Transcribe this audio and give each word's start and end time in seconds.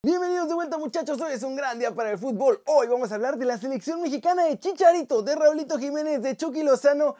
Bienvenidos 0.00 0.46
de 0.46 0.54
vuelta 0.54 0.78
muchachos, 0.78 1.20
hoy 1.20 1.32
es 1.32 1.42
un 1.42 1.56
gran 1.56 1.76
día 1.80 1.92
para 1.92 2.12
el 2.12 2.18
fútbol. 2.18 2.62
Hoy 2.66 2.86
vamos 2.86 3.10
a 3.10 3.16
hablar 3.16 3.36
de 3.36 3.44
la 3.44 3.58
selección 3.58 4.00
mexicana 4.00 4.44
de 4.44 4.56
Chicharito, 4.56 5.22
de 5.22 5.34
Raulito 5.34 5.76
Jiménez, 5.76 6.22
de 6.22 6.36
Chucky 6.36 6.62
Lozano, 6.62 7.16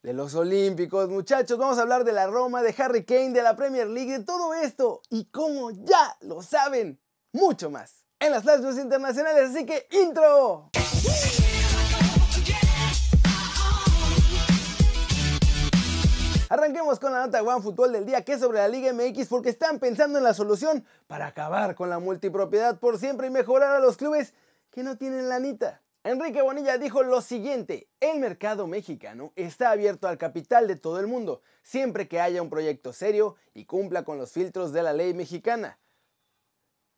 de 0.00 0.12
los 0.12 0.32
Olímpicos 0.36 1.08
muchachos. 1.08 1.58
Vamos 1.58 1.76
a 1.78 1.82
hablar 1.82 2.04
de 2.04 2.12
la 2.12 2.28
Roma, 2.28 2.62
de 2.62 2.72
Harry 2.78 3.04
Kane, 3.04 3.30
de 3.30 3.42
la 3.42 3.56
Premier 3.56 3.88
League, 3.88 4.12
de 4.12 4.24
todo 4.24 4.54
esto. 4.54 5.02
Y 5.10 5.24
como 5.24 5.72
ya 5.72 6.16
lo 6.20 6.40
saben, 6.40 7.00
mucho 7.32 7.68
más 7.68 8.04
en 8.20 8.30
las 8.30 8.44
flash 8.44 8.60
internacionales. 8.78 9.50
Así 9.50 9.66
que 9.66 9.88
intro. 9.90 10.70
Arranquemos 16.74 16.98
con 16.98 17.12
la 17.12 17.24
nota 17.26 17.40
One 17.40 17.62
Fútbol 17.62 17.92
del 17.92 18.04
día 18.04 18.24
que 18.24 18.32
es 18.32 18.40
sobre 18.40 18.58
la 18.58 18.66
Liga 18.66 18.92
MX 18.92 19.28
porque 19.28 19.48
están 19.48 19.78
pensando 19.78 20.18
en 20.18 20.24
la 20.24 20.34
solución 20.34 20.84
para 21.06 21.28
acabar 21.28 21.76
con 21.76 21.88
la 21.88 22.00
multipropiedad 22.00 22.80
por 22.80 22.98
siempre 22.98 23.28
y 23.28 23.30
mejorar 23.30 23.76
a 23.76 23.78
los 23.78 23.96
clubes 23.96 24.34
que 24.70 24.82
no 24.82 24.98
tienen 24.98 25.28
la 25.28 25.38
lanita. 25.38 25.82
Enrique 26.02 26.42
Bonilla 26.42 26.76
dijo 26.76 27.04
lo 27.04 27.20
siguiente, 27.20 27.86
el 28.00 28.18
mercado 28.18 28.66
mexicano 28.66 29.32
está 29.36 29.70
abierto 29.70 30.08
al 30.08 30.18
capital 30.18 30.66
de 30.66 30.74
todo 30.74 30.98
el 30.98 31.06
mundo, 31.06 31.42
siempre 31.62 32.08
que 32.08 32.20
haya 32.20 32.42
un 32.42 32.50
proyecto 32.50 32.92
serio 32.92 33.36
y 33.54 33.66
cumpla 33.66 34.02
con 34.02 34.18
los 34.18 34.32
filtros 34.32 34.72
de 34.72 34.82
la 34.82 34.92
ley 34.92 35.14
mexicana. 35.14 35.78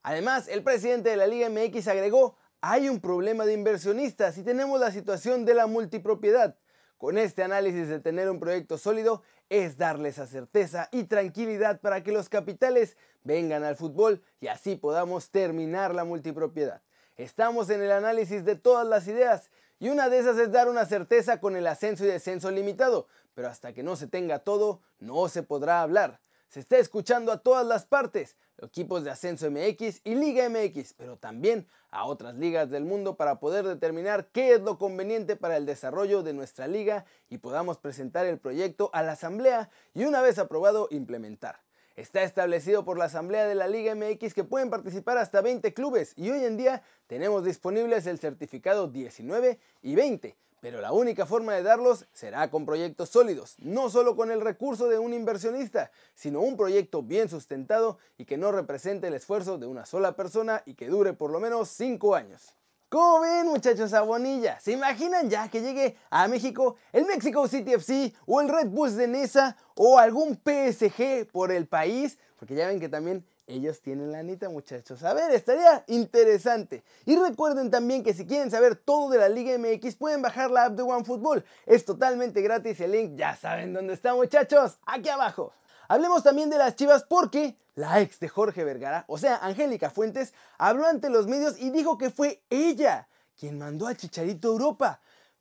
Además, 0.03 0.49
el 0.49 0.63
presidente 0.63 1.11
de 1.11 1.19
la 1.19 1.27
Liga 1.27 1.51
MX 1.51 1.87
agregó, 1.89 2.39
hay 2.63 2.89
un 2.89 2.99
problema 2.99 3.45
de 3.45 3.53
inversionistas 3.53 4.39
y 4.39 4.43
tenemos 4.43 4.81
la 4.81 4.91
situación 4.91 5.45
de 5.45 5.53
la 5.53 5.67
multipropiedad. 5.67 6.57
Con 6.99 7.19
este 7.19 7.43
análisis 7.43 7.89
de 7.89 8.01
tener 8.01 8.31
un 8.31 8.41
proyecto 8.41 8.79
sólido 8.79 9.23
es 9.51 9.77
darle 9.77 10.09
esa 10.09 10.27
certeza 10.27 10.89
y 10.93 11.05
tranquilidad 11.05 11.81
para 11.81 12.03
que 12.03 12.11
los 12.11 12.31
capitales 12.31 12.97
vengan 13.23 13.65
al 13.65 13.77
fútbol 13.77 14.23
y 14.41 14.47
así 14.47 14.77
podamos 14.77 15.31
terminar 15.31 15.95
la 15.95 16.05
multipropiedad. 16.05 16.81
Estamos 17.17 17.69
en 17.69 17.83
el 17.83 17.93
análisis 17.93 18.47
de 18.47 18.57
todas 18.57 18.87
las 18.87 19.07
ideas 19.09 19.51
y 19.79 19.91
una 19.91 20.09
de 20.09 20.21
esas 20.21 20.39
es 20.39 20.51
dar 20.51 20.71
una 20.71 20.87
certeza 20.87 21.39
con 21.39 21.55
el 21.55 21.67
ascenso 21.67 22.03
y 22.05 22.09
descenso 22.09 22.51
limitado, 22.51 23.09
pero 23.35 23.49
hasta 23.49 23.75
que 23.75 23.83
no 23.83 23.95
se 23.97 24.07
tenga 24.07 24.39
todo, 24.39 24.81
no 24.99 25.29
se 25.29 25.43
podrá 25.43 25.83
hablar. 25.83 26.21
Se 26.49 26.61
está 26.61 26.79
escuchando 26.79 27.33
a 27.33 27.39
todas 27.39 27.67
las 27.67 27.87
partes, 27.87 28.37
equipos 28.63 29.05
de 29.05 29.11
Ascenso 29.11 29.51
MX 29.51 30.01
y 30.05 30.15
Liga 30.15 30.49
MX, 30.49 30.95
pero 30.95 31.17
también 31.17 31.67
a 31.91 32.07
otras 32.07 32.35
ligas 32.37 32.71
del 32.71 32.85
mundo 32.85 33.17
para 33.17 33.41
poder 33.41 33.67
determinar 33.67 34.29
qué 34.29 34.55
es 34.55 34.61
lo 34.61 34.79
conveniente 34.79 35.37
para 35.37 35.57
el 35.57 35.67
desarrollo 35.67 36.23
de 36.23 36.35
nuestra 36.35 36.67
liga 36.69 37.05
y 37.29 37.39
podamos 37.39 37.79
presentar 37.79 38.27
el 38.27 38.39
proyecto 38.39 38.91
a 38.93 39.03
la 39.03 39.13
Asamblea 39.13 39.71
y 39.95 40.05
una 40.05 40.23
vez 40.23 40.39
aprobado 40.39 40.89
implementar. 40.91 41.66
Está 41.97 42.23
establecido 42.23 42.85
por 42.85 42.99
la 42.99 43.07
Asamblea 43.07 43.47
de 43.49 43.55
la 43.55 43.69
Liga 43.69 43.95
MX 43.95 44.35
que 44.35 44.45
pueden 44.45 44.69
participar 44.69 45.17
hasta 45.17 45.41
20 45.41 45.73
clubes 45.73 46.13
y 46.15 46.31
hoy 46.31 46.45
en 46.45 46.59
día 46.59 46.83
tenemos 47.07 47.43
disponibles 47.43 48.07
el 48.07 48.19
certificado 48.19 48.89
19 48.89 49.59
y 49.81 49.95
20 49.95 50.37
pero 50.61 50.83
la 50.83 50.93
única 50.93 51.25
forma 51.25 51.55
de 51.55 51.63
darlos 51.63 52.07
será 52.13 52.51
con 52.51 52.67
proyectos 52.67 53.11
sólidos, 53.11 53.55
no 53.61 53.89
solo 53.89 54.17
con 54.17 54.31
el 54.31 54.41
recurso 54.41 54.89
de 54.89 54.99
un 54.99 55.15
inversionista, 55.15 55.91
sino 56.15 56.41
un 56.41 56.57
proyecto 56.57 57.03
bien 57.03 57.29
sustentado 57.29 57.99
y 58.19 58.25
que 58.25 58.37
no 58.37 58.53
represente 58.53 59.07
el 59.07 59.15
esfuerzo 59.15 59.59
de 59.59 59.67
una 59.67 59.87
sola 59.87 60.17
persona 60.17 60.63
y 60.67 60.75
que 60.75 60.89
dure 60.89 61.13
por 61.13 61.31
lo 61.31 61.41
menos 61.41 61.69
5 61.69 62.15
años. 62.15 62.57
¿Cómo 62.89 63.19
ven 63.21 63.49
muchachos 63.49 63.93
a 63.95 64.03
Bonilla? 64.03 64.61
¿Se 64.61 64.71
imaginan 64.71 65.29
ya 65.29 65.49
que 65.49 65.61
llegue 65.61 65.97
a 66.09 66.29
México 66.29 66.77
el 66.93 67.05
Mexico 67.05 67.49
City 67.49 67.73
FC 67.73 68.15
o 68.27 68.41
el 68.41 68.49
Red 68.49 68.69
Bulls 68.69 68.95
de 68.95 69.09
Nesa 69.09 69.57
o 69.75 69.99
algún 69.99 70.35
PSG 70.37 71.27
por 71.33 71.51
el 71.51 71.67
país? 71.67 72.17
Porque 72.39 72.55
ya 72.55 72.69
ven 72.69 72.79
que 72.79 72.89
también 72.89 73.27
ellos 73.49 73.81
tienen 73.81 74.13
la 74.13 74.21
anita, 74.21 74.49
muchachos. 74.51 75.03
A 75.03 75.15
ver, 75.15 75.33
estaría 75.33 75.83
interesante. 75.89 76.85
Y 77.07 77.17
recuerden 77.17 77.73
también 77.73 78.05
que 78.05 78.15
si 78.15 78.25
quieren 78.25 78.53
saber 78.53 78.77
todo 78.77 79.11
de 79.11 79.19
la 79.19 79.29
Liga 79.29 79.59
MX, 79.59 79.97
pueden 79.97 80.23
bajar 80.23 80.53
la 80.53 80.67
app 80.67 80.75
de 80.75 80.83
OneFootball. 80.85 81.45
Es 81.67 81.85
totalmente 81.85 82.41
gratis. 82.41 82.81
El 82.81 82.93
link 82.93 83.17
ya 83.17 83.35
saben 83.35 83.73
dónde 83.73 83.95
está, 83.95 84.15
muchachos. 84.15 84.79
Aquí 84.87 85.09
abajo. 85.09 85.53
Hablemos 85.89 86.23
también 86.23 86.51
de 86.51 86.59
las 86.59 86.77
chivas 86.77 87.05
porque 87.05 87.57
la 87.75 88.01
ex 88.01 88.19
de 88.21 88.29
Jorge 88.29 88.65
Vergara, 88.65 89.05
o 89.09 89.19
sea, 89.19 89.37
Angélica 89.37 89.91
Fuentes, 89.91 90.35
habló 90.59 90.87
ante 90.87 91.11
los 91.11 91.27
medios 91.27 91.59
y 91.59 91.71
dijo 91.71 91.99
que 91.99 92.11
fue 92.11 92.43
ella 92.51 93.09
quien 93.39 93.59
mandó 93.59 93.87
a 93.87 93.95
Chicharito 93.95 94.49
a 94.49 94.53
Europa. 94.53 95.01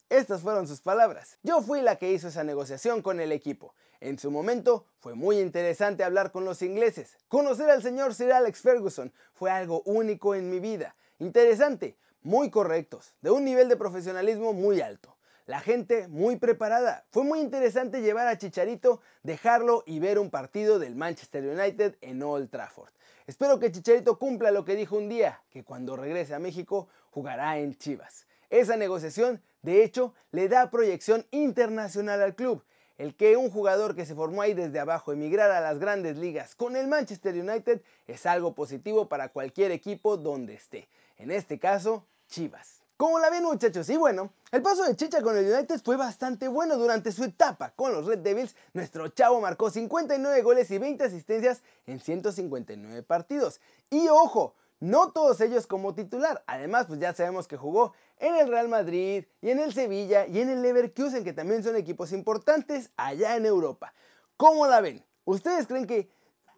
Estas 0.09 0.41
fueron 0.41 0.67
sus 0.67 0.81
palabras. 0.81 1.39
Yo 1.43 1.61
fui 1.61 1.81
la 1.81 1.95
que 1.95 2.11
hizo 2.11 2.27
esa 2.27 2.43
negociación 2.43 3.01
con 3.01 3.19
el 3.19 3.31
equipo. 3.31 3.73
En 3.99 4.19
su 4.19 4.29
momento 4.29 4.85
fue 4.99 5.15
muy 5.15 5.39
interesante 5.39 6.03
hablar 6.03 6.31
con 6.31 6.45
los 6.45 6.61
ingleses. 6.61 7.17
Conocer 7.27 7.69
al 7.69 7.81
señor 7.81 8.13
Sir 8.13 8.33
Alex 8.33 8.61
Ferguson 8.61 9.11
fue 9.33 9.49
algo 9.49 9.81
único 9.85 10.35
en 10.35 10.49
mi 10.49 10.59
vida. 10.59 10.95
Interesante, 11.17 11.97
muy 12.21 12.51
correctos, 12.51 13.15
de 13.21 13.31
un 13.31 13.45
nivel 13.45 13.69
de 13.69 13.77
profesionalismo 13.77 14.53
muy 14.53 14.81
alto. 14.81 15.14
La 15.45 15.59
gente 15.59 16.07
muy 16.07 16.37
preparada. 16.37 17.05
Fue 17.11 17.23
muy 17.23 17.39
interesante 17.39 18.01
llevar 18.01 18.27
a 18.27 18.37
Chicharito, 18.37 19.01
dejarlo 19.21 19.83
y 19.85 19.99
ver 19.99 20.17
un 20.17 20.31
partido 20.31 20.79
del 20.79 20.95
Manchester 20.95 21.45
United 21.45 21.97
en 22.01 22.23
Old 22.23 22.49
Trafford. 22.49 22.89
Espero 23.27 23.59
que 23.59 23.71
Chicharito 23.71 24.17
cumpla 24.17 24.49
lo 24.49 24.65
que 24.65 24.75
dijo 24.75 24.97
un 24.97 25.07
día, 25.07 25.43
que 25.51 25.63
cuando 25.63 25.95
regrese 25.95 26.33
a 26.33 26.39
México 26.39 26.87
jugará 27.11 27.59
en 27.59 27.77
Chivas. 27.77 28.25
Esa 28.49 28.75
negociación, 28.75 29.39
de 29.61 29.83
hecho, 29.83 30.15
le 30.31 30.49
da 30.49 30.71
proyección 30.71 31.27
internacional 31.29 32.23
al 32.23 32.33
club. 32.33 32.63
El 32.97 33.15
que 33.15 33.37
un 33.37 33.51
jugador 33.51 33.95
que 33.95 34.05
se 34.05 34.15
formó 34.15 34.41
ahí 34.41 34.55
desde 34.55 34.79
abajo 34.79 35.11
emigrara 35.11 35.59
a 35.59 35.61
las 35.61 35.77
grandes 35.77 36.17
ligas 36.17 36.55
con 36.55 36.75
el 36.75 36.87
Manchester 36.87 37.35
United 37.35 37.81
es 38.07 38.25
algo 38.25 38.55
positivo 38.55 39.09
para 39.09 39.29
cualquier 39.29 39.71
equipo 39.71 40.17
donde 40.17 40.55
esté. 40.55 40.87
En 41.17 41.29
este 41.29 41.59
caso, 41.59 42.07
Chivas. 42.27 42.84
Como 42.97 43.19
la 43.19 43.29
ven 43.29 43.43
muchachos, 43.43 43.89
y 43.89 43.97
bueno, 43.97 44.31
el 44.53 44.61
paso 44.61 44.85
de 44.85 44.95
Chicha 44.95 45.21
con 45.21 45.37
el 45.37 45.51
United 45.51 45.81
fue 45.83 45.97
bastante 45.97 46.47
bueno 46.47 46.77
durante 46.77 47.11
su 47.11 47.25
etapa 47.25 47.71
con 47.71 47.91
los 47.91 48.05
Red 48.05 48.19
Devils. 48.19 48.55
Nuestro 48.71 49.09
chavo 49.09 49.41
marcó 49.41 49.69
59 49.69 50.41
goles 50.43 50.71
y 50.71 50.77
20 50.77 51.03
asistencias 51.03 51.61
en 51.87 51.99
159 51.99 53.03
partidos. 53.03 53.59
Y 53.89 54.07
ojo, 54.07 54.55
no 54.79 55.11
todos 55.11 55.41
ellos 55.41 55.67
como 55.67 55.93
titular. 55.93 56.41
Además, 56.47 56.85
pues 56.85 57.01
ya 57.01 57.13
sabemos 57.13 57.49
que 57.49 57.57
jugó 57.57 57.91
en 58.17 58.37
el 58.37 58.47
Real 58.47 58.69
Madrid 58.69 59.25
y 59.41 59.49
en 59.49 59.59
el 59.59 59.73
Sevilla 59.73 60.25
y 60.25 60.39
en 60.39 60.47
el 60.47 60.61
Leverkusen, 60.61 61.25
que 61.25 61.33
también 61.33 61.65
son 61.65 61.75
equipos 61.75 62.13
importantes 62.13 62.91
allá 62.95 63.35
en 63.35 63.45
Europa. 63.45 63.93
¿Cómo 64.37 64.67
la 64.67 64.79
ven? 64.79 65.03
¿Ustedes 65.25 65.67
creen 65.67 65.85
que 65.85 66.09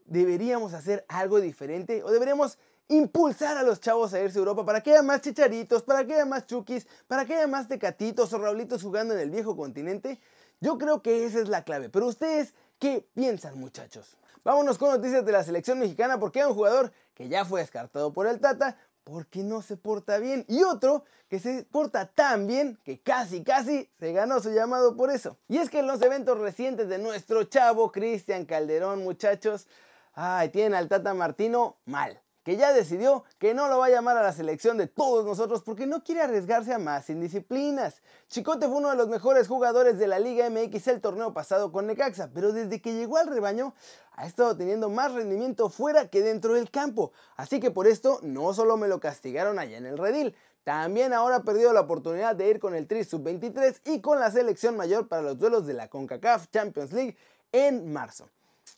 deberíamos 0.05 0.75
hacer 0.75 1.03
algo 1.09 1.41
diferente 1.41 2.03
o 2.03 2.11
deberíamos 2.11 2.59
impulsar 2.89 3.57
a 3.57 3.63
los 3.63 3.79
chavos 3.81 4.13
a 4.13 4.21
irse 4.21 4.37
a 4.37 4.39
Europa 4.39 4.65
para 4.65 4.81
que 4.81 4.91
haya 4.91 5.03
más 5.03 5.21
chicharitos, 5.21 5.83
para 5.83 6.05
que 6.05 6.13
haya 6.13 6.25
más 6.25 6.45
chukis, 6.45 6.87
para 7.07 7.25
que 7.25 7.35
haya 7.35 7.47
más 7.47 7.67
tecatitos 7.67 8.31
o 8.33 8.37
raulitos 8.37 8.81
jugando 8.81 9.13
en 9.13 9.19
el 9.19 9.29
viejo 9.29 9.55
continente? 9.55 10.19
Yo 10.59 10.77
creo 10.77 11.01
que 11.01 11.25
esa 11.25 11.39
es 11.39 11.49
la 11.49 11.63
clave. 11.63 11.89
Pero 11.89 12.07
ustedes, 12.07 12.53
¿qué 12.79 13.07
piensan 13.13 13.59
muchachos? 13.59 14.17
Vámonos 14.43 14.77
con 14.77 14.89
noticias 14.89 15.25
de 15.25 15.31
la 15.31 15.43
selección 15.43 15.79
mexicana 15.79 16.19
porque 16.19 16.41
hay 16.41 16.47
un 16.47 16.55
jugador 16.55 16.93
que 17.13 17.27
ya 17.27 17.43
fue 17.43 17.61
descartado 17.61 18.13
por 18.13 18.27
el 18.27 18.39
Tata 18.39 18.77
porque 19.03 19.43
no 19.43 19.61
se 19.61 19.77
porta 19.77 20.17
bien 20.17 20.45
y 20.47 20.63
otro 20.63 21.03
que 21.29 21.39
se 21.39 21.63
porta 21.63 22.07
tan 22.07 22.47
bien 22.47 22.79
que 22.83 22.99
casi 22.99 23.43
casi 23.43 23.89
se 23.99 24.13
ganó 24.13 24.39
su 24.39 24.51
llamado 24.51 24.95
por 24.95 25.11
eso. 25.11 25.37
Y 25.47 25.57
es 25.57 25.69
que 25.69 25.79
en 25.79 25.87
los 25.87 26.01
eventos 26.01 26.37
recientes 26.39 26.87
de 26.87 26.97
nuestro 26.97 27.43
chavo 27.43 27.91
Cristian 27.91 28.45
Calderón, 28.45 29.03
muchachos, 29.03 29.67
ay, 30.13 30.49
tienen 30.49 30.73
al 30.73 30.87
Tata 30.87 31.13
Martino 31.13 31.77
mal 31.85 32.21
que 32.47 32.56
ya 32.56 32.72
decidió 32.72 33.25
que 33.40 33.53
no 33.53 33.68
lo 33.68 33.78
va 33.78 33.88
a 33.88 33.90
llamar 33.90 34.16
a 34.16 34.24
la 34.24 34.31
selección 34.31 34.78
de 34.78 34.88
todos 34.88 35.25
nosotros 35.25 35.63
porque 35.63 35.85
no 35.85 36.02
quiere 36.02 36.22
arriesgarse 36.22 36.74
a 36.74 36.80
más 36.80 37.09
indisciplinas. 37.09 38.02
Chicote 38.30 38.68
fue 38.69 38.78
uno 38.78 38.90
de 38.90 38.96
los 38.96 39.09
mejores 39.09 39.50
jugadores 39.50 40.00
de 40.00 40.08
la 40.08 40.18
Liga 40.18 40.50
MX 40.50 40.88
el 40.88 41.02
torneo 41.02 41.34
pasado 41.34 41.74
con 41.74 41.88
Necaxa, 41.88 42.30
pero 42.34 42.53
desde 42.53 42.81
que 42.81 42.94
llegó 42.94 43.18
al 43.18 43.28
rebaño 43.28 43.74
ha 44.13 44.25
estado 44.25 44.56
teniendo 44.56 44.90
más 44.90 45.12
rendimiento 45.12 45.69
fuera 45.69 46.08
que 46.08 46.22
dentro 46.22 46.53
del 46.53 46.72
campo. 46.72 47.12
Así 47.35 47.59
que 47.59 47.69
por 47.69 47.85
esto 47.85 48.22
no 48.24 48.53
solo 48.53 48.78
me 48.78 48.88
lo 48.88 49.02
castigaron 49.02 49.59
allá 49.59 49.78
en 49.78 49.85
el 49.85 49.97
redil, 49.97 50.34
también 50.64 51.11
ahora 51.11 51.35
ha 51.35 51.43
perdido 51.43 51.73
la 51.73 51.82
oportunidad 51.82 52.34
de 52.34 52.47
ir 52.47 52.59
con 52.61 52.76
el 52.76 52.88
Tri 52.88 53.03
Sub-23 53.03 53.82
y 53.84 54.00
con 54.00 54.22
la 54.22 54.32
selección 54.32 54.78
mayor 54.78 55.09
para 55.09 55.22
los 55.22 55.38
duelos 55.38 55.67
de 55.67 55.73
la 55.73 55.90
CONCACAF 55.90 56.47
Champions 56.50 56.93
League 56.93 57.17
en 57.52 57.91
marzo. 57.91 58.29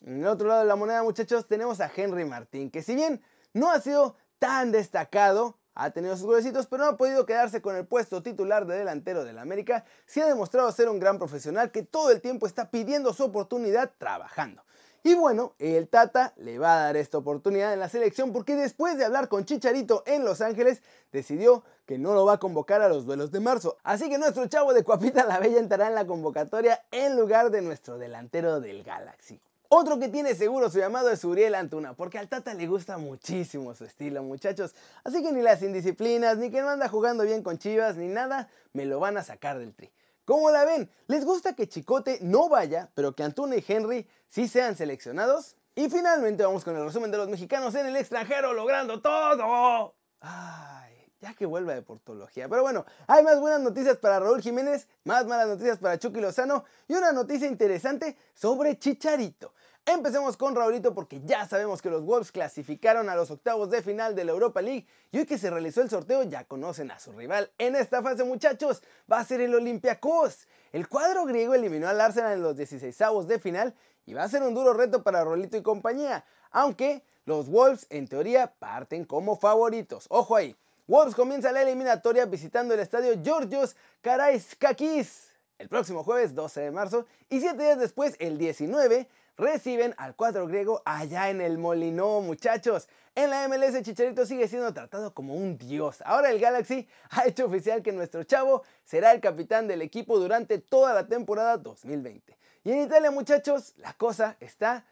En 0.04 0.22
el 0.22 0.26
otro 0.26 0.48
lado 0.48 0.62
de 0.62 0.66
la 0.66 0.74
moneda, 0.74 1.04
muchachos, 1.04 1.46
tenemos 1.46 1.80
a 1.80 1.88
Henry 1.94 2.24
Martín, 2.24 2.68
que 2.72 2.82
si 2.82 2.96
bien 2.96 3.22
no 3.52 3.70
ha 3.70 3.80
sido 3.80 4.16
tan 4.38 4.72
destacado, 4.72 5.58
ha 5.74 5.90
tenido 5.90 6.16
sus 6.16 6.26
golecitos, 6.26 6.66
pero 6.66 6.84
no 6.84 6.90
ha 6.90 6.96
podido 6.96 7.26
quedarse 7.26 7.62
con 7.62 7.76
el 7.76 7.86
puesto 7.86 8.22
titular 8.22 8.66
de 8.66 8.76
delantero 8.76 9.24
del 9.24 9.38
América. 9.38 9.84
Sí 10.06 10.20
ha 10.20 10.26
demostrado 10.26 10.70
ser 10.72 10.88
un 10.88 10.98
gran 10.98 11.18
profesional 11.18 11.70
que 11.70 11.82
todo 11.82 12.10
el 12.10 12.20
tiempo 12.20 12.46
está 12.46 12.70
pidiendo 12.70 13.12
su 13.12 13.24
oportunidad 13.24 13.92
trabajando. 13.98 14.62
Y 15.02 15.14
bueno, 15.14 15.54
el 15.58 15.88
Tata 15.88 16.34
le 16.36 16.58
va 16.58 16.74
a 16.74 16.84
dar 16.84 16.96
esta 16.98 17.16
oportunidad 17.16 17.72
en 17.72 17.80
la 17.80 17.88
selección 17.88 18.32
porque 18.32 18.54
después 18.54 18.98
de 18.98 19.06
hablar 19.06 19.28
con 19.28 19.46
Chicharito 19.46 20.02
en 20.04 20.26
Los 20.26 20.42
Ángeles, 20.42 20.82
decidió 21.10 21.64
que 21.86 21.96
no 21.96 22.12
lo 22.12 22.26
va 22.26 22.34
a 22.34 22.38
convocar 22.38 22.82
a 22.82 22.88
los 22.90 23.06
duelos 23.06 23.30
de 23.30 23.40
marzo. 23.40 23.78
Así 23.82 24.10
que 24.10 24.18
nuestro 24.18 24.46
chavo 24.46 24.74
de 24.74 24.84
Cuapita 24.84 25.24
la 25.24 25.38
Bella 25.38 25.58
entrará 25.58 25.88
en 25.88 25.94
la 25.94 26.06
convocatoria 26.06 26.84
en 26.90 27.16
lugar 27.16 27.50
de 27.50 27.62
nuestro 27.62 27.96
delantero 27.96 28.60
del 28.60 28.84
Galaxy. 28.84 29.40
Otro 29.72 30.00
que 30.00 30.08
tiene 30.08 30.34
seguro 30.34 30.68
su 30.68 30.80
llamado 30.80 31.10
es 31.10 31.22
Uriel 31.22 31.54
Antuna, 31.54 31.94
porque 31.94 32.18
al 32.18 32.28
Tata 32.28 32.54
le 32.54 32.66
gusta 32.66 32.98
muchísimo 32.98 33.72
su 33.72 33.84
estilo, 33.84 34.20
muchachos. 34.20 34.74
Así 35.04 35.22
que 35.22 35.30
ni 35.30 35.42
las 35.42 35.62
indisciplinas, 35.62 36.38
ni 36.38 36.50
que 36.50 36.60
no 36.60 36.70
anda 36.70 36.88
jugando 36.88 37.22
bien 37.22 37.44
con 37.44 37.56
Chivas, 37.56 37.96
ni 37.96 38.08
nada, 38.08 38.48
me 38.72 38.84
lo 38.84 38.98
van 38.98 39.16
a 39.16 39.22
sacar 39.22 39.60
del 39.60 39.72
tri. 39.72 39.88
¿Cómo 40.24 40.50
la 40.50 40.64
ven? 40.64 40.90
¿Les 41.06 41.24
gusta 41.24 41.54
que 41.54 41.68
Chicote 41.68 42.18
no 42.20 42.48
vaya, 42.48 42.90
pero 42.94 43.14
que 43.14 43.22
Antuna 43.22 43.54
y 43.54 43.64
Henry 43.64 44.08
sí 44.28 44.48
sean 44.48 44.74
seleccionados? 44.74 45.54
Y 45.76 45.88
finalmente 45.88 46.44
vamos 46.44 46.64
con 46.64 46.74
el 46.76 46.84
resumen 46.84 47.12
de 47.12 47.18
los 47.18 47.28
mexicanos 47.28 47.72
en 47.76 47.86
el 47.86 47.94
extranjero 47.94 48.52
logrando 48.52 49.00
todo. 49.00 49.94
Ay, 50.18 51.12
ya 51.20 51.32
que 51.34 51.46
vuelva 51.46 51.74
de 51.74 51.82
portología. 51.82 52.48
Pero 52.48 52.62
bueno, 52.62 52.84
hay 53.06 53.22
más 53.22 53.38
buenas 53.38 53.60
noticias 53.60 53.98
para 53.98 54.18
Raúl 54.18 54.42
Jiménez, 54.42 54.88
más 55.04 55.26
malas 55.26 55.46
noticias 55.46 55.78
para 55.78 55.96
Chucky 55.96 56.20
Lozano 56.20 56.64
y 56.88 56.94
una 56.94 57.12
noticia 57.12 57.46
interesante 57.46 58.16
sobre 58.34 58.76
Chicharito. 58.76 59.54
Empecemos 59.86 60.36
con 60.36 60.54
Raulito 60.54 60.94
porque 60.94 61.20
ya 61.24 61.48
sabemos 61.48 61.80
que 61.80 61.90
los 61.90 62.04
Wolves 62.04 62.30
clasificaron 62.30 63.08
a 63.08 63.16
los 63.16 63.30
octavos 63.30 63.70
de 63.70 63.82
final 63.82 64.14
de 64.14 64.24
la 64.24 64.32
Europa 64.32 64.60
League 64.60 64.86
y 65.10 65.18
hoy 65.18 65.26
que 65.26 65.38
se 65.38 65.50
realizó 65.50 65.80
el 65.80 65.90
sorteo 65.90 66.22
ya 66.22 66.44
conocen 66.44 66.90
a 66.90 67.00
su 67.00 67.12
rival 67.12 67.50
en 67.58 67.74
esta 67.74 68.02
fase 68.02 68.22
muchachos, 68.24 68.82
va 69.10 69.18
a 69.18 69.24
ser 69.24 69.40
el 69.40 69.54
Olympiacos. 69.54 70.46
El 70.72 70.86
cuadro 70.86 71.24
griego 71.24 71.54
eliminó 71.54 71.88
al 71.88 72.00
Arsenal 72.00 72.34
en 72.34 72.42
los 72.42 72.56
16avos 72.56 73.24
de 73.24 73.38
final 73.38 73.74
y 74.04 74.12
va 74.12 74.22
a 74.22 74.28
ser 74.28 74.42
un 74.42 74.54
duro 74.54 74.74
reto 74.74 75.02
para 75.02 75.24
Raulito 75.24 75.56
y 75.56 75.62
compañía, 75.62 76.24
aunque 76.50 77.02
los 77.24 77.48
Wolves 77.48 77.86
en 77.88 78.06
teoría 78.06 78.52
parten 78.58 79.04
como 79.04 79.36
favoritos. 79.36 80.06
Ojo 80.10 80.36
ahí, 80.36 80.54
Wolves 80.86 81.14
comienza 81.14 81.52
la 81.52 81.62
eliminatoria 81.62 82.26
visitando 82.26 82.74
el 82.74 82.80
estadio 82.80 83.18
Georgios 83.24 83.76
Karaiskakis 84.02 85.30
el 85.60 85.68
próximo 85.68 86.02
jueves 86.02 86.34
12 86.34 86.60
de 86.62 86.70
marzo 86.70 87.06
y 87.28 87.40
7 87.40 87.62
días 87.62 87.78
después, 87.78 88.16
el 88.18 88.38
19, 88.38 89.06
reciben 89.36 89.94
al 89.98 90.16
cuadro 90.16 90.46
griego 90.46 90.82
allá 90.84 91.30
en 91.30 91.40
el 91.40 91.58
Molinó, 91.58 92.20
muchachos. 92.20 92.88
En 93.14 93.30
la 93.30 93.48
MLS 93.48 93.82
Chicharito 93.82 94.24
sigue 94.24 94.48
siendo 94.48 94.72
tratado 94.72 95.12
como 95.12 95.34
un 95.34 95.58
dios. 95.58 96.02
Ahora 96.04 96.30
el 96.30 96.38
Galaxy 96.38 96.88
ha 97.10 97.26
hecho 97.26 97.46
oficial 97.46 97.82
que 97.82 97.92
nuestro 97.92 98.24
chavo 98.24 98.62
será 98.84 99.12
el 99.12 99.20
capitán 99.20 99.66
del 99.66 99.82
equipo 99.82 100.18
durante 100.18 100.58
toda 100.58 100.94
la 100.94 101.06
temporada 101.06 101.56
2020. 101.56 102.38
Y 102.64 102.72
en 102.72 102.82
Italia, 102.82 103.10
muchachos, 103.10 103.74
la 103.78 103.94
cosa 103.94 104.36
está 104.40 104.84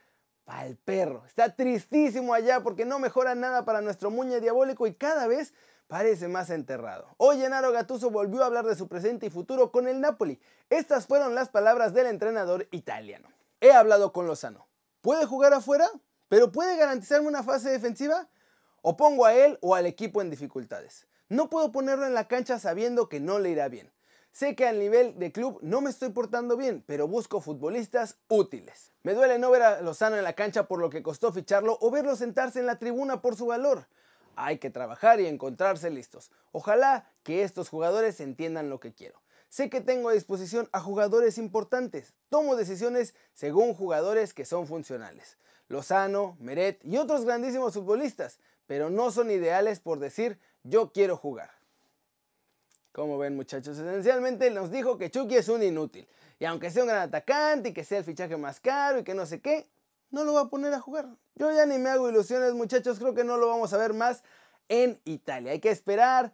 el 0.62 0.76
perro. 0.76 1.24
Está 1.26 1.54
tristísimo 1.54 2.34
allá 2.34 2.60
porque 2.60 2.84
no 2.84 2.98
mejora 2.98 3.34
nada 3.34 3.64
para 3.64 3.80
nuestro 3.80 4.10
muñe 4.10 4.40
diabólico 4.40 4.86
y 4.86 4.94
cada 4.94 5.26
vez 5.26 5.52
parece 5.86 6.28
más 6.28 6.50
enterrado. 6.50 7.08
Hoy 7.16 7.38
Gennaro 7.38 7.72
Gattuso 7.72 8.10
volvió 8.10 8.42
a 8.42 8.46
hablar 8.46 8.64
de 8.66 8.76
su 8.76 8.88
presente 8.88 9.26
y 9.26 9.30
futuro 9.30 9.70
con 9.70 9.88
el 9.88 10.00
Napoli. 10.00 10.40
Estas 10.70 11.06
fueron 11.06 11.34
las 11.34 11.48
palabras 11.48 11.94
del 11.94 12.06
entrenador 12.06 12.66
italiano. 12.70 13.28
He 13.60 13.72
hablado 13.72 14.12
con 14.12 14.26
Lozano. 14.26 14.68
¿Puede 15.00 15.26
jugar 15.26 15.52
afuera? 15.52 15.88
¿Pero 16.28 16.52
puede 16.52 16.76
garantizarme 16.76 17.26
una 17.26 17.42
fase 17.42 17.70
defensiva? 17.70 18.28
¿O 18.82 18.96
pongo 18.96 19.26
a 19.26 19.34
él 19.34 19.58
o 19.62 19.74
al 19.74 19.86
equipo 19.86 20.22
en 20.22 20.30
dificultades? 20.30 21.08
No 21.28 21.50
puedo 21.50 21.72
ponerlo 21.72 22.06
en 22.06 22.14
la 22.14 22.28
cancha 22.28 22.58
sabiendo 22.58 23.08
que 23.08 23.18
no 23.18 23.38
le 23.38 23.50
irá 23.50 23.68
bien. 23.68 23.92
Sé 24.30 24.54
que 24.54 24.68
al 24.68 24.78
nivel 24.78 25.18
de 25.18 25.32
club 25.32 25.58
no 25.62 25.80
me 25.80 25.90
estoy 25.90 26.10
portando 26.10 26.56
bien, 26.56 26.84
pero 26.86 27.08
busco 27.08 27.40
futbolistas 27.40 28.18
útiles. 28.28 28.92
Me 29.02 29.14
duele 29.14 29.40
no 29.40 29.50
ver 29.50 29.62
a 29.62 29.80
Lozano 29.82 30.16
en 30.16 30.22
la 30.22 30.34
cancha 30.34 30.68
por 30.68 30.78
lo 30.78 30.90
que 30.90 31.02
costó 31.02 31.32
ficharlo 31.32 31.78
o 31.80 31.90
verlo 31.90 32.14
sentarse 32.14 32.60
en 32.60 32.66
la 32.66 32.78
tribuna 32.78 33.20
por 33.20 33.34
su 33.34 33.46
valor. 33.46 33.88
Hay 34.36 34.58
que 34.58 34.70
trabajar 34.70 35.18
y 35.18 35.26
encontrarse 35.26 35.90
listos. 35.90 36.30
Ojalá 36.52 37.10
que 37.24 37.42
estos 37.42 37.68
jugadores 37.68 38.20
entiendan 38.20 38.70
lo 38.70 38.78
que 38.78 38.94
quiero. 38.94 39.20
Sé 39.48 39.70
que 39.70 39.80
tengo 39.80 40.10
a 40.10 40.12
disposición 40.12 40.68
a 40.72 40.80
jugadores 40.80 41.38
importantes. 41.38 42.14
Tomo 42.28 42.56
decisiones 42.56 43.14
según 43.32 43.74
jugadores 43.74 44.34
que 44.34 44.44
son 44.44 44.66
funcionales. 44.66 45.38
Lozano, 45.68 46.36
Meret 46.40 46.84
y 46.84 46.96
otros 46.96 47.24
grandísimos 47.24 47.74
futbolistas, 47.74 48.38
pero 48.66 48.90
no 48.90 49.10
son 49.10 49.30
ideales 49.30 49.80
por 49.80 49.98
decir 49.98 50.38
yo 50.64 50.92
quiero 50.92 51.16
jugar. 51.16 51.50
Como 52.92 53.16
ven 53.16 53.36
muchachos, 53.36 53.78
esencialmente 53.78 54.50
nos 54.50 54.70
dijo 54.70 54.98
que 54.98 55.10
Chucky 55.10 55.36
es 55.36 55.48
un 55.48 55.62
inútil. 55.62 56.08
Y 56.38 56.44
aunque 56.44 56.70
sea 56.70 56.82
un 56.82 56.88
gran 56.88 57.02
atacante 57.02 57.70
y 57.70 57.72
que 57.72 57.84
sea 57.84 57.98
el 57.98 58.04
fichaje 58.04 58.36
más 58.36 58.60
caro 58.60 58.98
y 58.98 59.04
que 59.04 59.14
no 59.14 59.24
sé 59.26 59.40
qué, 59.40 59.68
no 60.10 60.24
lo 60.24 60.34
va 60.34 60.42
a 60.42 60.48
poner 60.48 60.74
a 60.74 60.80
jugar. 60.80 61.08
Yo 61.34 61.50
ya 61.52 61.66
ni 61.66 61.78
me 61.78 61.90
hago 61.90 62.08
ilusiones 62.08 62.54
muchachos, 62.54 62.98
creo 62.98 63.14
que 63.14 63.24
no 63.24 63.36
lo 63.36 63.48
vamos 63.48 63.72
a 63.72 63.78
ver 63.78 63.94
más 63.94 64.22
en 64.68 65.00
Italia. 65.04 65.52
Hay 65.52 65.60
que 65.60 65.70
esperar, 65.70 66.32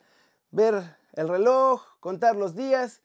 ver 0.50 0.82
el 1.12 1.28
reloj, 1.28 1.82
contar 2.00 2.36
los 2.36 2.54
días 2.54 3.02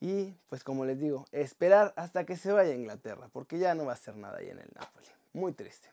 y 0.00 0.34
pues 0.48 0.62
como 0.62 0.84
les 0.84 0.98
digo, 0.98 1.24
esperar 1.32 1.92
hasta 1.96 2.24
que 2.24 2.36
se 2.36 2.52
vaya 2.52 2.72
a 2.72 2.76
Inglaterra, 2.76 3.28
porque 3.32 3.58
ya 3.58 3.74
no 3.74 3.86
va 3.86 3.92
a 3.92 3.94
hacer 3.94 4.16
nada 4.16 4.38
ahí 4.38 4.50
en 4.50 4.58
el 4.58 4.68
Napoli. 4.74 5.06
Muy 5.32 5.52
triste. 5.52 5.90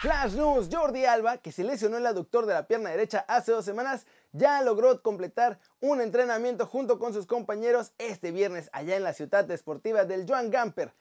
Flash 0.00 0.32
News, 0.32 0.70
Jordi 0.72 1.04
Alba, 1.04 1.38
que 1.38 1.52
se 1.52 1.62
lesionó 1.62 1.98
el 1.98 2.06
aductor 2.06 2.46
de 2.46 2.54
la 2.54 2.66
pierna 2.66 2.88
derecha 2.88 3.24
hace 3.28 3.52
dos 3.52 3.66
semanas, 3.66 4.06
ya 4.32 4.62
logró 4.62 5.02
completar 5.02 5.58
un 5.80 6.00
entrenamiento 6.00 6.66
junto 6.66 6.98
con 6.98 7.12
sus 7.12 7.26
compañeros 7.26 7.92
este 7.98 8.30
viernes 8.32 8.70
allá 8.72 8.96
en 8.96 9.02
la 9.02 9.12
ciudad 9.12 9.44
deportiva 9.44 10.06
del 10.06 10.26
Joan 10.26 10.50
Gamper. 10.50 10.94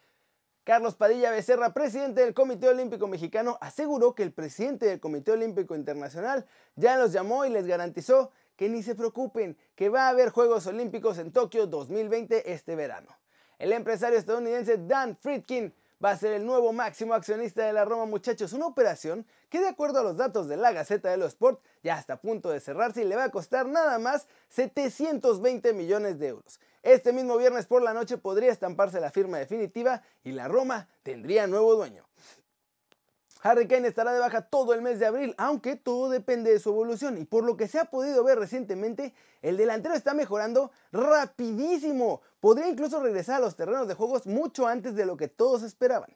Carlos 0.65 0.95
Padilla 0.95 1.31
Becerra, 1.31 1.73
presidente 1.73 2.21
del 2.21 2.33
Comité 2.33 2.67
Olímpico 2.67 3.07
Mexicano, 3.07 3.57
aseguró 3.61 4.13
que 4.15 4.23
el 4.23 4.33
presidente 4.33 4.87
del 4.87 4.99
Comité 4.99 5.31
Olímpico 5.31 5.75
Internacional 5.75 6.45
ya 6.75 6.97
los 6.97 7.13
llamó 7.13 7.45
y 7.45 7.49
les 7.49 7.65
garantizó 7.65 8.31
que 8.59 8.67
ni 8.67 8.83
se 8.83 8.93
preocupen, 8.93 9.57
que 9.73 9.87
va 9.87 10.07
a 10.07 10.09
haber 10.09 10.31
Juegos 10.31 10.67
Olímpicos 10.67 11.17
en 11.17 11.31
Tokio 11.31 11.65
2020 11.65 12.51
este 12.51 12.75
verano. 12.75 13.07
El 13.57 13.71
empresario 13.71 14.19
estadounidense 14.19 14.77
Dan 14.85 15.15
Friedkin 15.15 15.73
va 16.03 16.11
a 16.11 16.17
ser 16.17 16.33
el 16.33 16.45
nuevo 16.45 16.73
máximo 16.73 17.13
accionista 17.13 17.65
de 17.65 17.71
la 17.71 17.85
Roma, 17.85 18.03
muchachos. 18.03 18.51
Una 18.51 18.65
operación 18.65 19.25
que, 19.47 19.61
de 19.61 19.69
acuerdo 19.69 19.99
a 19.99 20.03
los 20.03 20.17
datos 20.17 20.49
de 20.49 20.57
la 20.57 20.73
Gaceta 20.73 21.09
de 21.09 21.15
los 21.15 21.29
Sport, 21.29 21.61
ya 21.83 21.97
está 21.97 22.15
a 22.15 22.21
punto 22.21 22.49
de 22.49 22.59
cerrarse 22.59 23.03
y 23.03 23.05
le 23.05 23.15
va 23.15 23.23
a 23.23 23.31
costar 23.31 23.65
nada 23.65 23.97
más 23.97 24.27
720 24.49 25.71
millones 25.71 26.19
de 26.19 26.27
euros. 26.27 26.59
Este 26.83 27.13
mismo 27.13 27.37
viernes 27.37 27.65
por 27.65 27.81
la 27.81 27.93
noche 27.93 28.17
podría 28.17 28.51
estamparse 28.51 28.99
la 28.99 29.09
firma 29.09 29.37
definitiva 29.37 30.03
y 30.21 30.33
la 30.33 30.49
Roma 30.49 30.89
tendría 31.03 31.47
nuevo 31.47 31.75
dueño. 31.75 32.05
Harry 33.41 33.67
Kane 33.67 33.87
estará 33.87 34.11
de 34.11 34.19
baja 34.19 34.41
todo 34.41 34.73
el 34.73 34.81
mes 34.81 34.99
de 34.99 35.05
abril, 35.05 35.33
aunque 35.37 35.77
todo 35.77 36.09
depende 36.09 36.51
de 36.51 36.59
su 36.59 36.69
evolución 36.69 37.17
y 37.17 37.23
por 37.23 37.45
lo 37.45 37.55
que 37.55 37.69
se 37.69 37.79
ha 37.79 37.85
podido 37.85 38.23
ver 38.23 38.37
recientemente, 38.37 39.13
el 39.41 39.55
delantero 39.55 39.95
está 39.95 40.13
mejorando 40.13 40.71
rapidísimo. 40.91 42.21
Podría 42.41 42.67
incluso 42.67 43.01
regresar 43.01 43.37
a 43.37 43.39
los 43.39 43.55
terrenos 43.55 43.87
de 43.87 43.93
juegos 43.93 44.27
mucho 44.27 44.67
antes 44.67 44.95
de 44.95 45.05
lo 45.05 45.15
que 45.15 45.29
todos 45.29 45.63
esperaban. 45.63 46.15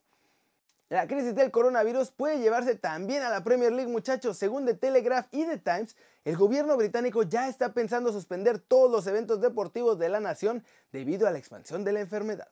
La 0.89 1.07
crisis 1.07 1.33
del 1.33 1.49
coronavirus 1.49 2.11
puede 2.11 2.39
llevarse 2.39 2.75
también 2.75 3.23
a 3.23 3.29
la 3.29 3.43
Premier 3.43 3.71
League, 3.71 3.91
muchachos. 3.91 4.37
Según 4.37 4.65
The 4.65 4.75
Telegraph 4.75 5.27
y 5.31 5.45
The 5.45 5.57
Times, 5.57 5.95
el 6.25 6.37
gobierno 6.37 6.75
británico 6.77 7.23
ya 7.23 7.47
está 7.47 7.73
pensando 7.73 8.11
suspender 8.11 8.59
todos 8.59 8.91
los 8.91 9.07
eventos 9.07 9.41
deportivos 9.41 9.97
de 9.97 10.09
la 10.09 10.19
nación 10.19 10.63
debido 10.91 11.25
a 11.25 11.31
la 11.31 11.39
expansión 11.39 11.83
de 11.83 11.93
la 11.93 12.01
enfermedad. 12.01 12.49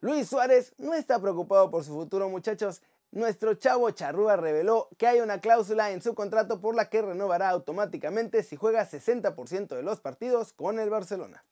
Luis 0.00 0.28
Suárez 0.28 0.74
no 0.78 0.94
está 0.94 1.20
preocupado 1.20 1.70
por 1.70 1.82
su 1.82 1.92
futuro, 1.92 2.28
muchachos. 2.28 2.82
Nuestro 3.10 3.54
chavo 3.54 3.90
Charrúa 3.90 4.36
reveló 4.36 4.88
que 4.96 5.08
hay 5.08 5.20
una 5.20 5.40
cláusula 5.40 5.90
en 5.90 6.02
su 6.02 6.14
contrato 6.14 6.60
por 6.60 6.76
la 6.76 6.88
que 6.88 7.02
renovará 7.02 7.48
automáticamente 7.48 8.44
si 8.44 8.54
juega 8.54 8.88
60% 8.88 9.74
de 9.74 9.82
los 9.82 9.98
partidos 9.98 10.52
con 10.52 10.78
el 10.78 10.88
Barcelona. 10.88 11.42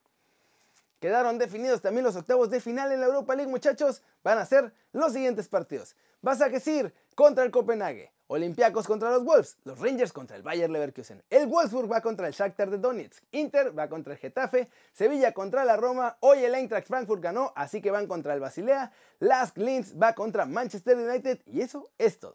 Quedaron 1.00 1.38
definidos 1.38 1.82
también 1.82 2.04
los 2.04 2.14
octavos 2.14 2.48
de 2.50 2.60
final 2.60 2.92
en 2.92 3.00
la 3.00 3.06
Europa 3.06 3.34
League, 3.34 3.50
muchachos. 3.50 4.02
Van 4.22 4.38
a 4.38 4.46
ser 4.46 4.72
los 4.92 5.12
siguientes 5.12 5.48
partidos. 5.48 5.96
Vas 6.22 6.40
a 6.40 6.48
decir 6.48 6.94
contra 7.16 7.42
el 7.42 7.50
Copenhague, 7.50 8.12
Olympiacos 8.28 8.87
contra 8.87 9.11
los 9.11 9.25
Wolves, 9.25 9.56
los 9.64 9.78
Rangers 9.78 10.12
contra 10.12 10.37
el 10.37 10.42
Bayer 10.42 10.68
Leverkusen, 10.68 11.23
el 11.30 11.47
Wolfsburg 11.47 11.90
va 11.90 12.00
contra 12.00 12.26
el 12.26 12.33
Shakhtar 12.33 12.71
de 12.71 12.78
Donetsk, 12.78 13.23
Inter 13.33 13.78
va 13.78 13.88
contra 13.88 14.14
el 14.14 14.18
Getafe, 14.18 14.68
Sevilla 14.92 15.33
contra 15.33 15.64
la 15.64 15.76
Roma, 15.76 16.16
hoy 16.21 16.45
el 16.45 16.54
Eintracht 16.54 16.88
Frankfurt 16.88 17.23
ganó, 17.23 17.52
así 17.54 17.80
que 17.80 17.90
van 17.90 18.09
contra 18.09 18.35
el 18.35 18.40
Basilea, 18.40 18.90
Lask 19.21 19.56
Linz 19.59 19.95
va 19.95 20.14
contra 20.14 20.45
Manchester 20.45 20.97
United 20.97 21.40
y 21.47 21.61
eso 21.61 21.90
es 21.99 22.18
todo. 22.18 22.35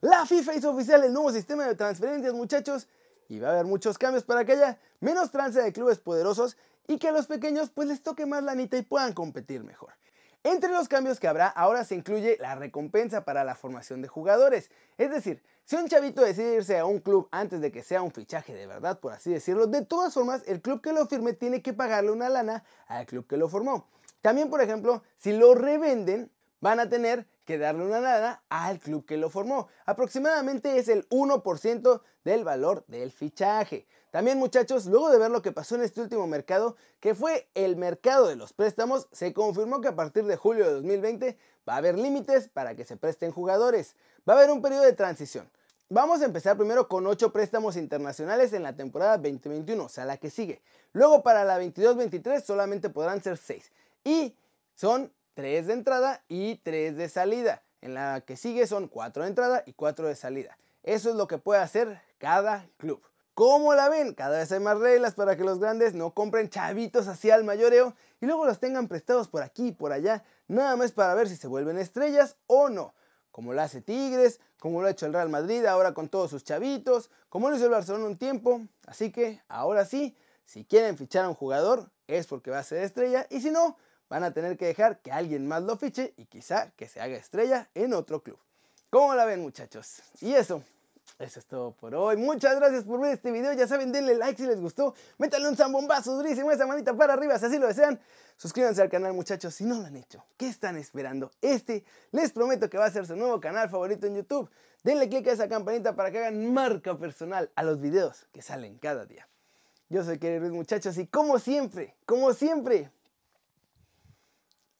La 0.00 0.26
FIFA 0.26 0.54
hizo 0.54 0.70
oficial 0.70 1.04
el 1.04 1.12
nuevo 1.12 1.30
sistema 1.32 1.66
de 1.66 1.76
transferencias, 1.76 2.34
muchachos, 2.34 2.88
y 3.28 3.38
va 3.38 3.48
a 3.48 3.52
haber 3.52 3.64
muchos 3.64 3.96
cambios 3.96 4.24
para 4.24 4.44
que 4.44 4.52
haya 4.52 4.78
menos 5.00 5.30
trance 5.30 5.62
de 5.62 5.72
clubes 5.72 5.98
poderosos 5.98 6.56
y 6.86 6.98
que 6.98 7.08
a 7.08 7.12
los 7.12 7.26
pequeños 7.26 7.70
pues 7.70 7.88
les 7.88 8.02
toque 8.02 8.26
más 8.26 8.42
la 8.42 8.52
lanita 8.52 8.76
y 8.76 8.82
puedan 8.82 9.12
competir 9.12 9.64
mejor. 9.64 9.94
Entre 10.46 10.70
los 10.70 10.88
cambios 10.88 11.18
que 11.18 11.26
habrá, 11.26 11.48
ahora 11.48 11.84
se 11.84 11.94
incluye 11.94 12.36
la 12.38 12.54
recompensa 12.54 13.24
para 13.24 13.44
la 13.44 13.54
formación 13.54 14.02
de 14.02 14.08
jugadores. 14.08 14.70
Es 14.98 15.10
decir, 15.10 15.42
si 15.64 15.74
un 15.76 15.88
chavito 15.88 16.20
decide 16.20 16.56
irse 16.56 16.78
a 16.78 16.84
un 16.84 16.98
club 16.98 17.28
antes 17.30 17.62
de 17.62 17.72
que 17.72 17.82
sea 17.82 18.02
un 18.02 18.12
fichaje 18.12 18.52
de 18.52 18.66
verdad, 18.66 19.00
por 19.00 19.14
así 19.14 19.30
decirlo, 19.30 19.66
de 19.66 19.86
todas 19.86 20.12
formas, 20.12 20.42
el 20.46 20.60
club 20.60 20.82
que 20.82 20.92
lo 20.92 21.06
firme 21.06 21.32
tiene 21.32 21.62
que 21.62 21.72
pagarle 21.72 22.10
una 22.10 22.28
lana 22.28 22.62
al 22.88 23.06
club 23.06 23.26
que 23.26 23.38
lo 23.38 23.48
formó. 23.48 23.88
También, 24.20 24.50
por 24.50 24.60
ejemplo, 24.60 25.02
si 25.16 25.32
lo 25.32 25.54
revenden, 25.54 26.30
van 26.60 26.78
a 26.78 26.90
tener 26.90 27.26
que 27.44 27.58
darle 27.58 27.84
una 27.84 28.00
nada 28.00 28.42
al 28.48 28.78
club 28.78 29.04
que 29.04 29.16
lo 29.16 29.30
formó. 29.30 29.68
Aproximadamente 29.86 30.78
es 30.78 30.88
el 30.88 31.08
1% 31.08 32.02
del 32.24 32.44
valor 32.44 32.84
del 32.86 33.10
fichaje. 33.10 33.86
También 34.10 34.38
muchachos, 34.38 34.86
luego 34.86 35.10
de 35.10 35.18
ver 35.18 35.30
lo 35.30 35.42
que 35.42 35.52
pasó 35.52 35.74
en 35.74 35.82
este 35.82 36.00
último 36.00 36.26
mercado, 36.26 36.76
que 37.00 37.14
fue 37.14 37.48
el 37.54 37.76
mercado 37.76 38.28
de 38.28 38.36
los 38.36 38.52
préstamos, 38.52 39.08
se 39.12 39.32
confirmó 39.32 39.80
que 39.80 39.88
a 39.88 39.96
partir 39.96 40.24
de 40.24 40.36
julio 40.36 40.66
de 40.66 40.72
2020 40.74 41.36
va 41.68 41.74
a 41.74 41.78
haber 41.78 41.98
límites 41.98 42.48
para 42.48 42.76
que 42.76 42.84
se 42.84 42.96
presten 42.96 43.32
jugadores. 43.32 43.96
Va 44.28 44.34
a 44.34 44.36
haber 44.36 44.50
un 44.50 44.62
periodo 44.62 44.84
de 44.84 44.92
transición. 44.92 45.50
Vamos 45.90 46.22
a 46.22 46.24
empezar 46.24 46.56
primero 46.56 46.88
con 46.88 47.06
8 47.06 47.32
préstamos 47.32 47.76
internacionales 47.76 48.52
en 48.52 48.62
la 48.62 48.74
temporada 48.74 49.18
2021, 49.18 49.84
o 49.84 49.88
sea, 49.88 50.04
la 50.04 50.16
que 50.16 50.30
sigue. 50.30 50.62
Luego 50.92 51.22
para 51.22 51.44
la 51.44 51.60
22-23 51.60 52.42
solamente 52.42 52.88
podrán 52.88 53.22
ser 53.22 53.36
6. 53.36 53.70
Y 54.04 54.34
son 54.74 55.12
3 55.34 55.66
de 55.66 55.72
entrada 55.72 56.24
y 56.28 56.56
3 56.56 56.96
de 56.96 57.08
salida. 57.08 57.62
En 57.80 57.94
la 57.94 58.22
que 58.22 58.36
sigue 58.36 58.66
son 58.66 58.88
4 58.88 59.24
de 59.24 59.28
entrada 59.28 59.62
y 59.66 59.74
4 59.74 60.08
de 60.08 60.16
salida. 60.16 60.56
Eso 60.82 61.10
es 61.10 61.16
lo 61.16 61.26
que 61.26 61.38
puede 61.38 61.60
hacer 61.60 62.00
cada 62.18 62.66
club. 62.78 63.02
¿Cómo 63.34 63.74
la 63.74 63.88
ven? 63.88 64.14
Cada 64.14 64.38
vez 64.38 64.52
hay 64.52 64.60
más 64.60 64.78
reglas 64.78 65.14
para 65.14 65.36
que 65.36 65.42
los 65.42 65.58
grandes 65.58 65.92
no 65.92 66.14
compren 66.14 66.48
chavitos 66.48 67.08
así 67.08 67.30
al 67.30 67.42
mayoreo 67.42 67.94
y 68.20 68.26
luego 68.26 68.46
los 68.46 68.60
tengan 68.60 68.86
prestados 68.86 69.26
por 69.26 69.42
aquí 69.42 69.68
y 69.68 69.72
por 69.72 69.92
allá, 69.92 70.22
nada 70.46 70.76
más 70.76 70.92
para 70.92 71.14
ver 71.14 71.28
si 71.28 71.36
se 71.36 71.48
vuelven 71.48 71.76
estrellas 71.76 72.36
o 72.46 72.68
no. 72.68 72.94
Como 73.32 73.52
lo 73.52 73.60
hace 73.60 73.80
Tigres, 73.80 74.38
como 74.60 74.80
lo 74.80 74.86
ha 74.86 74.92
hecho 74.92 75.06
el 75.06 75.12
Real 75.12 75.28
Madrid 75.28 75.66
ahora 75.66 75.94
con 75.94 76.08
todos 76.08 76.30
sus 76.30 76.44
chavitos, 76.44 77.10
como 77.28 77.50
lo 77.50 77.56
hizo 77.56 77.64
el 77.64 77.72
Barcelona 77.72 78.06
un 78.06 78.18
tiempo. 78.18 78.60
Así 78.86 79.10
que 79.10 79.42
ahora 79.48 79.84
sí, 79.84 80.16
si 80.44 80.64
quieren 80.64 80.96
fichar 80.96 81.24
a 81.24 81.28
un 81.28 81.34
jugador 81.34 81.90
es 82.06 82.28
porque 82.28 82.52
va 82.52 82.60
a 82.60 82.62
ser 82.62 82.84
estrella 82.84 83.26
y 83.30 83.40
si 83.40 83.50
no, 83.50 83.76
van 84.08 84.24
a 84.24 84.32
tener 84.32 84.56
que 84.56 84.66
dejar 84.66 85.00
que 85.00 85.12
alguien 85.12 85.46
más 85.46 85.62
lo 85.62 85.76
fiche 85.76 86.14
y 86.16 86.26
quizá 86.26 86.70
que 86.76 86.88
se 86.88 87.00
haga 87.00 87.16
estrella 87.16 87.68
en 87.74 87.94
otro 87.94 88.22
club. 88.22 88.38
¿Cómo 88.90 89.14
la 89.14 89.24
ven 89.24 89.40
muchachos? 89.40 90.02
Y 90.20 90.34
eso, 90.34 90.62
eso 91.18 91.40
es 91.40 91.46
todo 91.46 91.72
por 91.72 91.94
hoy. 91.94 92.16
Muchas 92.16 92.56
gracias 92.56 92.84
por 92.84 93.00
ver 93.00 93.14
este 93.14 93.30
video. 93.30 93.52
Ya 93.52 93.66
saben, 93.66 93.92
denle 93.92 94.14
like 94.14 94.40
si 94.40 94.46
les 94.46 94.60
gustó. 94.60 94.94
Métanle 95.18 95.48
un 95.48 95.56
zambombazo 95.56 96.14
durísimo, 96.16 96.50
esa 96.50 96.66
manita 96.66 96.94
para 96.94 97.14
arriba 97.14 97.38
si 97.38 97.46
así 97.46 97.58
lo 97.58 97.66
desean. 97.66 98.00
Suscríbanse 98.36 98.82
al 98.82 98.88
canal 98.88 99.12
muchachos 99.12 99.54
si 99.54 99.64
no 99.64 99.76
lo 99.80 99.86
han 99.86 99.96
hecho. 99.96 100.24
¿Qué 100.36 100.48
están 100.48 100.76
esperando? 100.76 101.30
Este 101.40 101.84
les 102.12 102.32
prometo 102.32 102.68
que 102.68 102.78
va 102.78 102.86
a 102.86 102.90
ser 102.90 103.06
su 103.06 103.16
nuevo 103.16 103.40
canal 103.40 103.68
favorito 103.68 104.06
en 104.06 104.16
YouTube. 104.16 104.50
Denle 104.82 105.08
click 105.08 105.28
a 105.28 105.32
esa 105.32 105.48
campanita 105.48 105.94
para 105.94 106.10
que 106.10 106.18
hagan 106.18 106.52
marca 106.52 106.98
personal 106.98 107.50
a 107.54 107.62
los 107.62 107.80
videos 107.80 108.26
que 108.32 108.42
salen 108.42 108.78
cada 108.78 109.06
día. 109.06 109.28
Yo 109.88 110.02
soy 110.02 110.18
Kerry 110.18 110.38
Ruiz 110.38 110.52
muchachos 110.52 110.98
y 110.98 111.06
como 111.06 111.38
siempre, 111.38 111.94
como 112.06 112.32
siempre, 112.32 112.90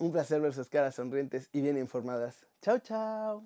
un 0.05 0.13
placer 0.13 0.41
ver 0.41 0.53
sus 0.53 0.69
caras 0.69 0.95
sonrientes 0.95 1.49
y 1.53 1.61
bien 1.61 1.79
informadas. 1.79 2.47
Chao, 2.61 2.79
chao. 2.79 3.45